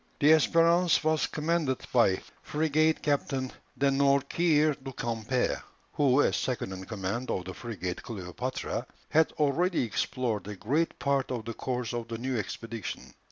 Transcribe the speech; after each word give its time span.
The 0.19 0.31
Espérance 0.31 1.03
was 1.03 1.27
commanded 1.27 1.81
by 1.93 2.23
Frigate 2.41 3.03
Captain 3.03 3.51
De 3.77 3.91
Nourquer 3.91 4.73
du 4.83 4.91
Camper, 4.93 5.61
who, 5.93 6.23
as 6.23 6.37
second 6.37 6.73
in 6.73 6.85
command 6.85 7.29
of 7.29 7.45
the 7.45 7.53
frigate 7.53 8.01
Cleopatra, 8.01 8.87
had 9.09 9.31
already 9.33 9.83
explored 9.83 10.47
a 10.47 10.55
great 10.55 10.97
part 10.97 11.29
of 11.29 11.45
the 11.45 11.53
course 11.53 11.93
of 11.93 12.07
the 12.07 12.17
new 12.17 12.35
expedition. 12.35 13.13